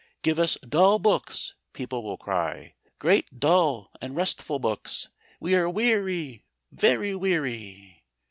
[0.23, 5.09] "Give us dull books," people will cry, "great dull restful pictures.
[5.39, 8.01] We are weary, very weary."